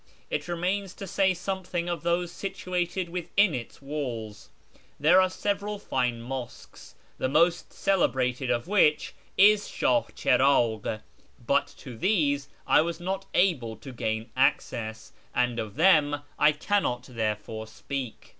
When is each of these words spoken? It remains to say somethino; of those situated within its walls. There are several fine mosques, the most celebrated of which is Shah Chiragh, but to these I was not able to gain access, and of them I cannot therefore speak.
It 0.31 0.47
remains 0.47 0.95
to 0.95 1.05
say 1.05 1.33
somethino; 1.33 1.91
of 1.93 2.01
those 2.01 2.31
situated 2.31 3.09
within 3.09 3.53
its 3.53 3.83
walls. 3.83 4.49
There 4.99 5.21
are 5.21 5.29
several 5.29 5.77
fine 5.77 6.21
mosques, 6.23 6.95
the 7.19 7.29
most 7.29 7.71
celebrated 7.71 8.49
of 8.49 8.67
which 8.67 9.13
is 9.37 9.67
Shah 9.67 10.01
Chiragh, 10.15 11.03
but 11.45 11.67
to 11.77 11.95
these 11.95 12.49
I 12.65 12.81
was 12.81 12.99
not 12.99 13.27
able 13.35 13.75
to 13.75 13.91
gain 13.93 14.31
access, 14.35 15.13
and 15.35 15.59
of 15.59 15.75
them 15.75 16.21
I 16.39 16.51
cannot 16.51 17.03
therefore 17.03 17.67
speak. 17.67 18.29